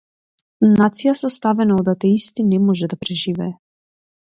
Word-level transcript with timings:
Нација 0.69 1.13
составена 1.19 1.77
од 1.83 1.93
атеисти 1.95 2.47
не 2.49 2.63
може 2.65 2.91
да 2.95 3.01
преживее. 3.05 3.55